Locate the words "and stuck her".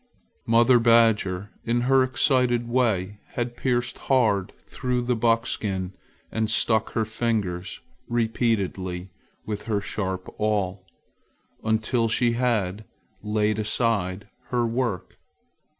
6.31-7.05